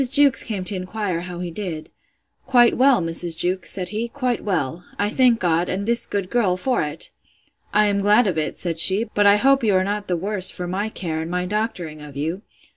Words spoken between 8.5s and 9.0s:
said